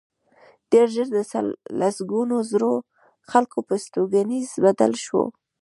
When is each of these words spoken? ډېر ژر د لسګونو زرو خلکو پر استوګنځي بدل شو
ډېر 0.71 0.87
ژر 0.95 1.07
د 1.17 1.19
لسګونو 1.79 2.35
زرو 2.51 2.73
خلکو 3.31 3.57
پر 3.67 3.75
استوګنځي 3.81 4.41
بدل 4.65 4.91
شو 5.05 5.21